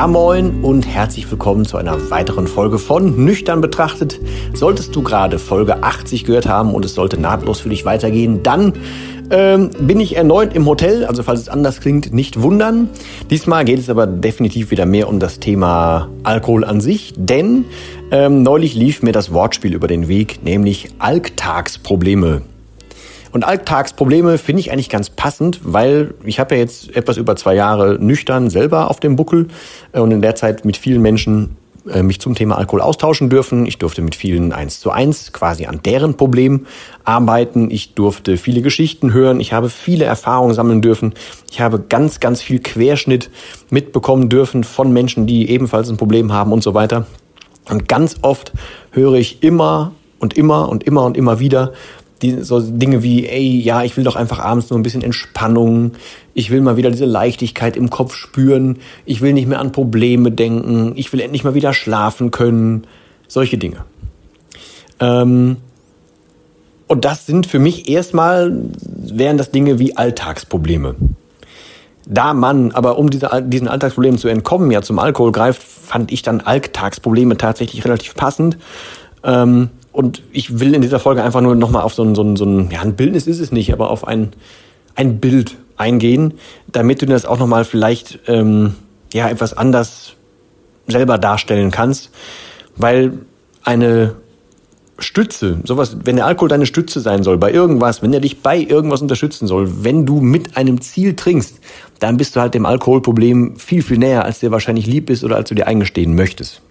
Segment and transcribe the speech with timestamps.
[0.00, 4.18] Ja moin und herzlich willkommen zu einer weiteren Folge von Nüchtern betrachtet.
[4.54, 8.72] Solltest du gerade Folge 80 gehört haben und es sollte nahtlos für dich weitergehen, dann
[9.28, 12.88] ähm, bin ich erneut im Hotel, also falls es anders klingt, nicht wundern.
[13.28, 17.66] Diesmal geht es aber definitiv wieder mehr um das Thema Alkohol an sich, denn
[18.10, 22.40] ähm, neulich lief mir das Wortspiel über den Weg, nämlich Alltagsprobleme.
[23.32, 27.54] Und Alltagsprobleme finde ich eigentlich ganz passend, weil ich habe ja jetzt etwas über zwei
[27.54, 29.48] Jahre nüchtern selber auf dem Buckel
[29.92, 31.56] äh, und in der Zeit mit vielen Menschen
[31.88, 33.66] äh, mich zum Thema Alkohol austauschen dürfen.
[33.66, 36.66] Ich durfte mit vielen eins zu eins quasi an deren Problem
[37.04, 37.70] arbeiten.
[37.70, 39.40] Ich durfte viele Geschichten hören.
[39.40, 41.14] Ich habe viele Erfahrungen sammeln dürfen.
[41.50, 43.30] Ich habe ganz, ganz viel Querschnitt
[43.70, 47.06] mitbekommen dürfen von Menschen, die ebenfalls ein Problem haben und so weiter.
[47.68, 48.52] Und ganz oft
[48.90, 51.72] höre ich immer und immer und immer und immer wieder,
[52.22, 55.92] die, so Dinge wie, ey, ja, ich will doch einfach abends nur ein bisschen Entspannung,
[56.34, 60.30] ich will mal wieder diese Leichtigkeit im Kopf spüren, ich will nicht mehr an Probleme
[60.30, 62.86] denken, ich will endlich mal wieder schlafen können,
[63.28, 63.84] solche Dinge.
[65.00, 65.56] Ähm,
[66.86, 70.96] und das sind für mich erstmal, wären das Dinge wie Alltagsprobleme.
[72.06, 76.22] Da man aber, um diese, diesen Alltagsproblemen zu entkommen, ja zum Alkohol greift, fand ich
[76.22, 78.58] dann Alltagsprobleme tatsächlich relativ passend.
[79.22, 82.36] Ähm, und ich will in dieser Folge einfach nur nochmal auf so ein, so ein,
[82.36, 84.32] so ein, ja, ein Bildnis ist es nicht, aber auf ein,
[84.94, 86.34] ein Bild eingehen,
[86.70, 88.74] damit du das auch nochmal vielleicht ähm,
[89.12, 90.14] ja, etwas anders
[90.86, 92.10] selber darstellen kannst.
[92.76, 93.12] Weil
[93.64, 94.14] eine
[94.98, 98.58] Stütze, sowas, wenn der Alkohol deine Stütze sein soll, bei irgendwas, wenn er dich bei
[98.58, 101.58] irgendwas unterstützen soll, wenn du mit einem Ziel trinkst,
[101.98, 105.36] dann bist du halt dem Alkoholproblem viel, viel näher, als dir wahrscheinlich lieb ist oder
[105.36, 106.62] als du dir eingestehen möchtest.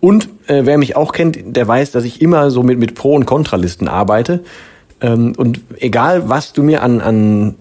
[0.00, 3.14] Und äh, wer mich auch kennt, der weiß, dass ich immer so mit, mit Pro-
[3.14, 4.44] und Kontralisten arbeite.
[5.00, 7.54] Ähm, und egal, was du mir an, an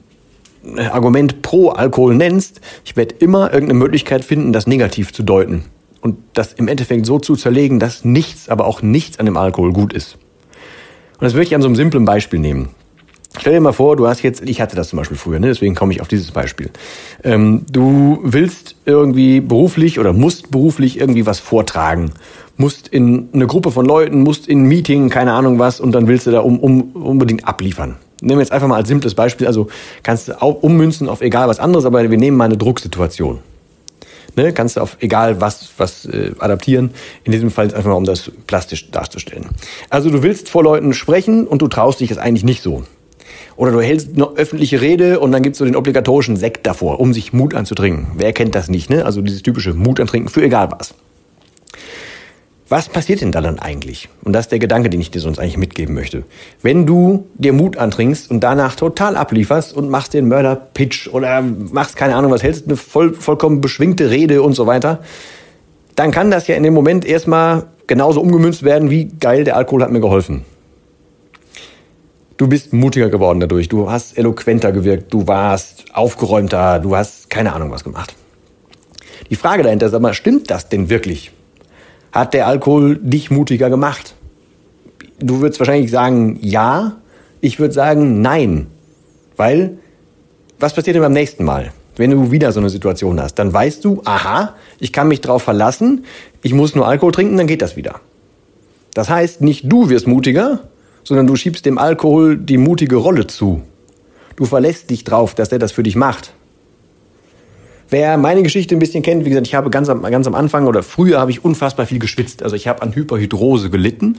[0.75, 5.65] äh, Argument pro Alkohol nennst, ich werde immer irgendeine Möglichkeit finden, das negativ zu deuten.
[6.01, 9.73] Und das im Endeffekt so zu zerlegen, dass nichts, aber auch nichts an dem Alkohol
[9.73, 10.17] gut ist.
[11.19, 12.69] Und das würde ich an so einem simplen Beispiel nehmen.
[13.39, 15.47] Stell dir mal vor, du hast jetzt, ich hatte das zum Beispiel früher, ne?
[15.47, 16.69] deswegen komme ich auf dieses Beispiel.
[17.23, 22.11] Ähm, du willst irgendwie beruflich oder musst beruflich irgendwie was vortragen,
[22.57, 26.07] musst in eine Gruppe von Leuten, musst in ein Meeting, keine Ahnung was, und dann
[26.07, 27.95] willst du da um, um, unbedingt abliefern.
[28.21, 29.67] Nehmen wir jetzt einfach mal als simples Beispiel, also
[30.01, 33.39] kannst du auch ummünzen auf egal was anderes, aber wir nehmen mal eine Drucksituation.
[34.35, 36.91] Ne, kannst du auf egal was, was äh, adaptieren.
[37.23, 39.47] In diesem Fall einfach mal, um das plastisch darzustellen.
[39.89, 42.83] Also du willst vor Leuten sprechen und du traust dich es eigentlich nicht so.
[43.55, 47.13] Oder du hältst eine öffentliche Rede und dann gibt's so den obligatorischen Sekt davor, um
[47.13, 48.07] sich Mut anzutrinken.
[48.15, 49.05] Wer kennt das nicht, ne?
[49.05, 50.93] Also dieses typische Mut antrinken für egal was.
[52.69, 54.09] Was passiert denn da dann eigentlich?
[54.25, 56.23] Und das ist der Gedanke, den ich dir sonst eigentlich mitgeben möchte.
[56.61, 61.95] Wenn du dir Mut antrinkst und danach total ablieferst und machst den Mörder-Pitch oder machst
[61.95, 64.99] keine Ahnung was, hältst eine voll, vollkommen beschwingte Rede und so weiter,
[65.95, 69.83] dann kann das ja in dem Moment erstmal genauso umgemünzt werden wie geil, der Alkohol
[69.83, 70.43] hat mir geholfen.
[72.37, 77.51] Du bist mutiger geworden dadurch, du hast eloquenter gewirkt, du warst aufgeräumter, du hast keine
[77.53, 78.15] Ahnung was gemacht.
[79.31, 81.31] Die Frage dahinter ist aber, stimmt das denn wirklich?
[82.11, 84.13] Hat der Alkohol dich mutiger gemacht?
[85.19, 86.97] Du würdest wahrscheinlich sagen ja,
[87.41, 88.67] ich würde sagen nein.
[89.35, 89.79] Weil,
[90.59, 91.71] was passiert denn beim nächsten Mal?
[91.95, 95.41] Wenn du wieder so eine Situation hast, dann weißt du, aha, ich kann mich drauf
[95.41, 96.05] verlassen,
[96.43, 97.99] ich muss nur Alkohol trinken, dann geht das wieder.
[98.93, 100.59] Das heißt, nicht du wirst mutiger,
[101.07, 103.61] sondern du schiebst dem Alkohol die mutige Rolle zu.
[104.35, 106.33] Du verlässt dich drauf, dass der das für dich macht.
[107.89, 110.67] Wer meine Geschichte ein bisschen kennt, wie gesagt, ich habe ganz am, ganz am Anfang
[110.67, 112.43] oder früher habe ich unfassbar viel geschwitzt.
[112.43, 114.17] Also ich habe an Hyperhydrose gelitten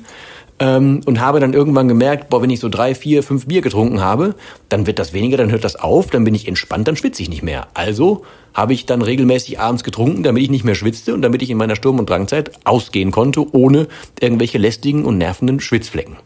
[0.60, 4.00] ähm, und habe dann irgendwann gemerkt, boah, wenn ich so drei, vier, fünf Bier getrunken
[4.00, 4.34] habe,
[4.70, 7.28] dann wird das weniger, dann hört das auf, dann bin ich entspannt, dann schwitze ich
[7.28, 7.66] nicht mehr.
[7.74, 8.24] Also
[8.54, 11.58] habe ich dann regelmäßig abends getrunken, damit ich nicht mehr schwitzte und damit ich in
[11.58, 13.88] meiner Sturm- und Drangzeit ausgehen konnte, ohne
[14.18, 16.16] irgendwelche lästigen und nervenden Schwitzflecken.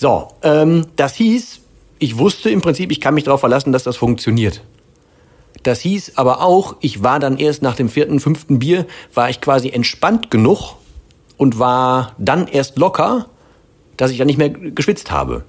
[0.00, 1.60] So, ähm, das hieß,
[1.98, 4.62] ich wusste im Prinzip, ich kann mich darauf verlassen, dass das funktioniert.
[5.62, 9.42] Das hieß aber auch, ich war dann erst nach dem vierten, fünften Bier, war ich
[9.42, 10.76] quasi entspannt genug
[11.36, 13.26] und war dann erst locker,
[13.98, 15.44] dass ich dann nicht mehr geschwitzt habe.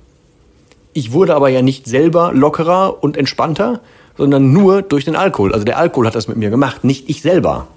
[0.92, 3.80] Ich wurde aber ja nicht selber lockerer und entspannter,
[4.18, 5.53] sondern nur durch den Alkohol.
[5.53, 7.69] Also der Alkohol hat das mit mir gemacht, nicht ich selber.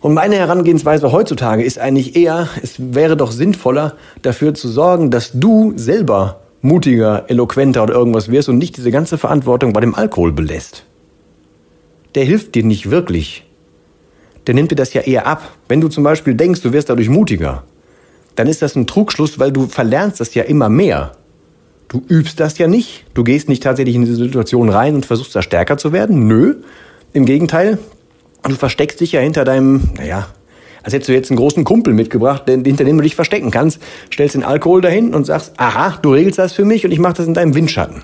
[0.00, 5.32] Und meine Herangehensweise heutzutage ist eigentlich eher, es wäre doch sinnvoller, dafür zu sorgen, dass
[5.34, 10.32] du selber mutiger, eloquenter oder irgendwas wirst und nicht diese ganze Verantwortung bei dem Alkohol
[10.32, 10.84] belässt.
[12.14, 13.44] Der hilft dir nicht wirklich.
[14.46, 15.50] Der nimmt dir das ja eher ab.
[15.68, 17.64] Wenn du zum Beispiel denkst, du wirst dadurch mutiger,
[18.34, 21.12] dann ist das ein Trugschluss, weil du verlernst das ja immer mehr.
[21.88, 23.04] Du übst das ja nicht.
[23.14, 26.28] Du gehst nicht tatsächlich in diese Situation rein und versuchst da stärker zu werden.
[26.28, 26.56] Nö.
[27.12, 27.78] Im Gegenteil,
[28.42, 30.28] du versteckst dich ja hinter deinem, naja,
[30.82, 33.80] als hättest du jetzt einen großen Kumpel mitgebracht, hinter dem du dich verstecken kannst,
[34.12, 37.14] stellst den Alkohol dahin und sagst, aha, du regelst das für mich und ich mache
[37.14, 38.02] das in deinem Windschatten.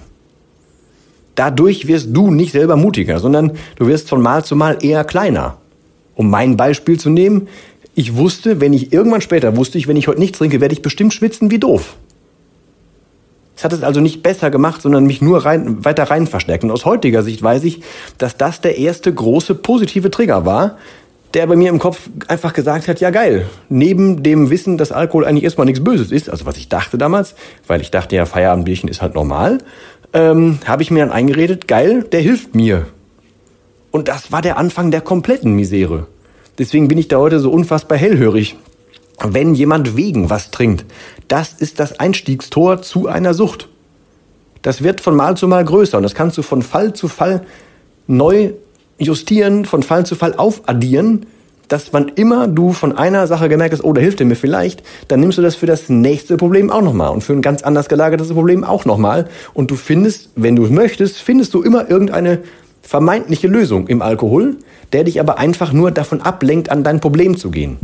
[1.35, 5.59] Dadurch wirst du nicht selber mutiger, sondern du wirst von Mal zu Mal eher kleiner.
[6.15, 7.49] Um mein Beispiel zu nehmen,
[7.95, 10.83] ich wusste, wenn ich irgendwann später wusste ich, wenn ich heute nichts trinke, werde ich
[10.83, 11.97] bestimmt schwitzen wie doof.
[13.65, 16.65] Hat es also nicht besser gemacht, sondern mich nur rein, weiter rein verstärkt.
[16.65, 17.81] Und aus heutiger Sicht weiß ich,
[18.19, 20.77] dass das der erste große positive Trigger war,
[21.33, 25.25] der bei mir im Kopf einfach gesagt hat, ja geil, neben dem Wissen, dass Alkohol
[25.25, 27.35] eigentlich erstmal nichts Böses ist, also was ich dachte damals,
[27.67, 29.59] weil ich dachte ja, Feierabendbierchen ist halt normal,
[30.13, 32.87] ähm, habe ich mir dann eingeredet, geil, der hilft mir.
[33.91, 36.07] Und das war der Anfang der kompletten Misere.
[36.59, 38.57] Deswegen bin ich da heute so unfassbar hellhörig.
[39.23, 40.85] Wenn jemand wegen was trinkt,
[41.29, 43.69] das ist das Einstiegstor zu einer Sucht.
[44.63, 47.47] Das wird von Mal zu Mal größer und das kannst du von Fall zu Fall
[48.07, 48.53] neu
[48.99, 51.27] justieren, von Fall zu Fall aufaddieren,
[51.69, 54.83] dass wann immer du von einer Sache gemerkt hast, oh, da hilft er mir vielleicht,
[55.09, 57.89] dann nimmst du das für das nächste Problem auch nochmal und für ein ganz anders
[57.89, 59.29] gelagertes Problem auch nochmal.
[59.55, 62.41] Und du findest, wenn du es möchtest, findest du immer irgendeine
[62.83, 64.57] vermeintliche Lösung im Alkohol,
[64.93, 67.79] der dich aber einfach nur davon ablenkt, an dein Problem zu gehen.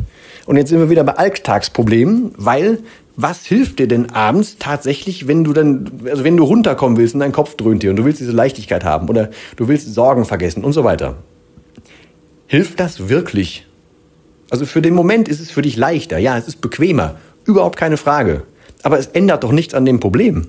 [0.47, 2.79] Und jetzt sind wir wieder bei Alltagsproblemen, weil
[3.17, 7.21] was hilft dir denn abends tatsächlich, wenn du dann, also wenn du runterkommen willst und
[7.21, 10.65] dein Kopf dröhnt dir und du willst diese Leichtigkeit haben oder du willst Sorgen vergessen
[10.65, 11.17] und so weiter?
[12.47, 13.67] Hilft das wirklich?
[14.51, 17.97] Also für den Moment ist es für dich leichter, ja, es ist bequemer, überhaupt keine
[17.97, 18.43] Frage.
[18.83, 20.49] Aber es ändert doch nichts an dem Problem.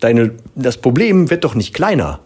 [0.00, 2.20] Deine, das Problem wird doch nicht kleiner.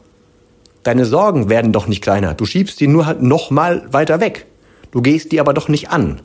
[0.82, 2.35] Deine Sorgen werden doch nicht kleiner.
[2.35, 4.47] Du schiebst die nur halt noch mal weiter weg.
[4.93, 6.20] Du gehst die aber doch nicht an.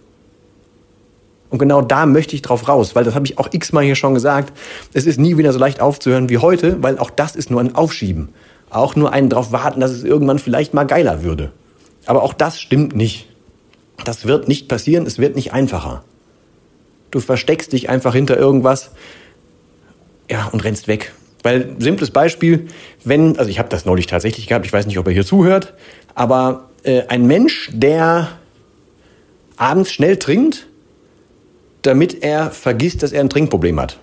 [1.55, 4.13] Und genau da möchte ich drauf raus, weil das habe ich auch x-mal hier schon
[4.13, 4.51] gesagt.
[4.91, 7.75] Es ist nie wieder so leicht aufzuhören wie heute, weil auch das ist nur ein
[7.75, 8.27] Aufschieben.
[8.69, 11.53] Auch nur ein drauf warten, dass es irgendwann vielleicht mal geiler würde.
[12.07, 13.29] Aber auch das stimmt nicht.
[14.03, 16.03] Das wird nicht passieren, es wird nicht einfacher.
[17.09, 18.91] Du versteckst dich einfach hinter irgendwas,
[20.29, 21.13] ja, und rennst weg.
[21.41, 22.67] Weil, simples Beispiel,
[23.05, 25.73] wenn, also ich habe das neulich tatsächlich gehabt, ich weiß nicht, ob er hier zuhört,
[26.15, 28.27] aber äh, ein Mensch, der
[29.55, 30.67] abends schnell trinkt,
[31.85, 33.99] damit er vergisst, dass er ein Trinkproblem hat.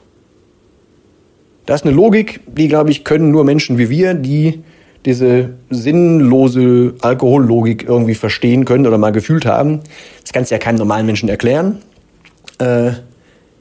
[1.67, 4.63] Das ist eine Logik, die, glaube ich, können nur Menschen wie wir, die
[5.05, 9.81] diese sinnlose Alkohollogik irgendwie verstehen können oder mal gefühlt haben.
[10.21, 11.79] Das kannst du ja keinem normalen Menschen erklären.
[12.59, 12.93] Äh,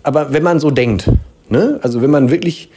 [0.03, 1.09] aber wenn man so denkt,
[1.49, 1.79] ne?
[1.81, 2.69] also wenn man wirklich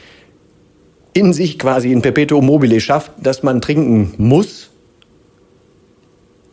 [1.13, 4.71] in sich quasi in Perpetuum mobile schafft, dass man trinken muss,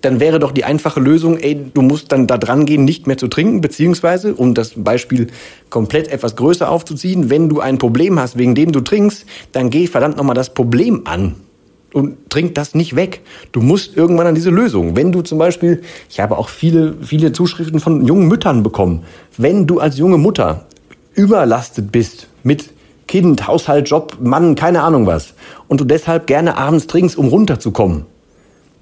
[0.03, 3.17] dann wäre doch die einfache Lösung, ey, du musst dann da dran gehen, nicht mehr
[3.17, 5.29] zu trinken, beziehungsweise, um das Beispiel
[5.71, 9.87] komplett etwas größer aufzuziehen, wenn du ein Problem hast, wegen dem du trinkst, dann geh
[9.87, 11.37] verdammt nochmal das Problem an
[11.93, 13.21] und trink das nicht weg.
[13.53, 14.97] Du musst irgendwann an diese Lösung.
[14.97, 19.05] Wenn du zum Beispiel, ich habe auch viele, viele Zuschriften von jungen Müttern bekommen,
[19.37, 20.67] wenn du als junge Mutter
[21.15, 22.71] überlastet bist mit
[23.07, 25.35] Kind, Haushalt, Job, Mann, keine Ahnung was,
[25.69, 28.07] und du deshalb gerne abends trinkst, um runterzukommen,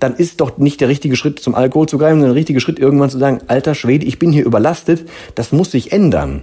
[0.00, 2.78] dann ist doch nicht der richtige Schritt, zum Alkohol zu greifen, sondern der richtige Schritt,
[2.78, 6.42] irgendwann zu sagen, alter Schwede, ich bin hier überlastet, das muss sich ändern.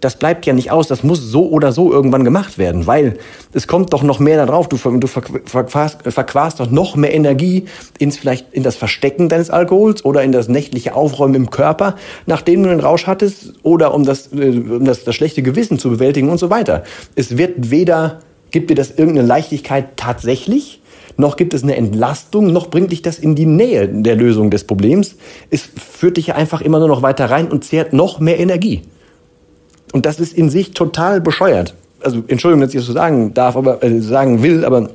[0.00, 3.16] Das bleibt ja nicht aus, das muss so oder so irgendwann gemacht werden, weil
[3.54, 7.64] es kommt doch noch mehr darauf, du, du verquarst, doch noch mehr Energie
[7.98, 12.62] ins vielleicht in das Verstecken deines Alkohols oder in das nächtliche Aufräumen im Körper, nachdem
[12.62, 16.28] du den Rausch hattest, oder um das, äh, um das, das schlechte Gewissen zu bewältigen
[16.28, 16.84] und so weiter.
[17.14, 20.82] Es wird weder, gibt dir das irgendeine Leichtigkeit tatsächlich,
[21.16, 24.64] noch gibt es eine Entlastung, noch bringt dich das in die Nähe der Lösung des
[24.64, 25.16] Problems.
[25.50, 28.82] Es führt dich einfach immer nur noch weiter rein und zehrt noch mehr Energie.
[29.92, 31.74] Und das ist in sich total bescheuert.
[32.00, 34.90] Also Entschuldigung, dass ich das so sagen darf, aber äh, sagen will, aber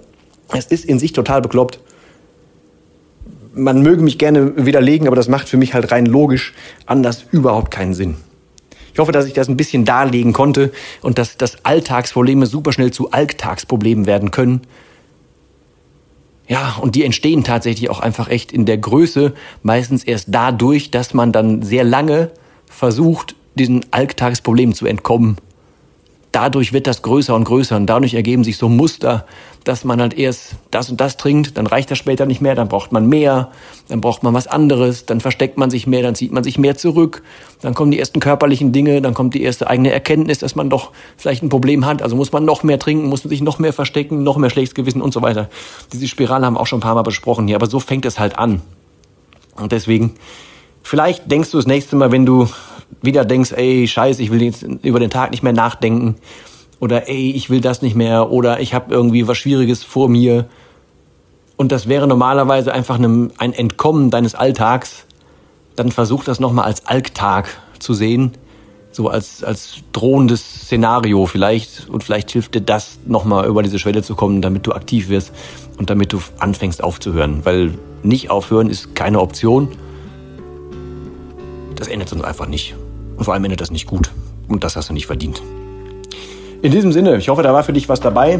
[0.53, 1.79] es ist in sich total bekloppt.
[3.53, 6.53] Man möge mich gerne widerlegen, aber das macht für mich halt rein logisch
[6.85, 8.15] anders überhaupt keinen Sinn.
[8.93, 10.71] Ich hoffe, dass ich das ein bisschen darlegen konnte
[11.01, 14.61] und dass, dass Alltagsprobleme super schnell zu Alltagsproblemen werden können.
[16.49, 21.13] Ja, und die entstehen tatsächlich auch einfach echt in der Größe, meistens erst dadurch, dass
[21.13, 22.31] man dann sehr lange
[22.65, 25.37] versucht, diesen Alltagsproblemen zu entkommen
[26.31, 29.25] dadurch wird das größer und größer und dadurch ergeben sich so Muster,
[29.63, 32.69] dass man halt erst das und das trinkt, dann reicht das später nicht mehr, dann
[32.69, 33.51] braucht man mehr,
[33.87, 36.75] dann braucht man was anderes, dann versteckt man sich mehr, dann zieht man sich mehr
[36.75, 37.23] zurück,
[37.61, 40.91] dann kommen die ersten körperlichen Dinge, dann kommt die erste eigene Erkenntnis, dass man doch
[41.17, 43.73] vielleicht ein Problem hat, also muss man noch mehr trinken, muss man sich noch mehr
[43.73, 45.49] verstecken, noch mehr schlechtes Gewissen und so weiter.
[45.91, 48.17] Diese Spirale haben wir auch schon ein paar Mal besprochen hier, aber so fängt es
[48.19, 48.61] halt an.
[49.55, 50.15] Und deswegen,
[50.83, 52.47] vielleicht denkst du das nächste Mal, wenn du
[53.01, 56.15] wieder denkst, ey, scheiße, ich will jetzt über den Tag nicht mehr nachdenken
[56.79, 60.47] oder ey, ich will das nicht mehr oder ich habe irgendwie was Schwieriges vor mir.
[61.57, 65.05] Und das wäre normalerweise einfach ein Entkommen deines Alltags.
[65.75, 68.31] Dann versuch das nochmal als Alltag zu sehen,
[68.91, 71.89] so als, als drohendes Szenario vielleicht.
[71.89, 75.33] Und vielleicht hilft dir das nochmal über diese Schwelle zu kommen, damit du aktiv wirst
[75.77, 77.41] und damit du anfängst aufzuhören.
[77.43, 79.69] Weil nicht aufhören ist keine Option.
[81.75, 82.75] Das ändert uns einfach nicht.
[83.19, 84.11] Und vor allem endet das nicht gut.
[84.47, 85.41] Und das hast du nicht verdient.
[86.61, 88.39] In diesem Sinne, ich hoffe, da war für dich was dabei.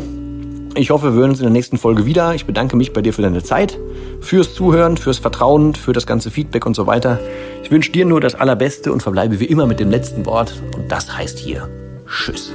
[0.73, 2.33] Ich hoffe, wir hören uns in der nächsten Folge wieder.
[2.33, 3.77] Ich bedanke mich bei dir für deine Zeit,
[4.21, 7.19] fürs Zuhören, fürs Vertrauen, für das ganze Feedback und so weiter.
[7.61, 10.61] Ich wünsche dir nur das Allerbeste und verbleibe wie immer mit dem letzten Wort.
[10.77, 11.67] Und das heißt hier
[12.07, 12.53] Tschüss.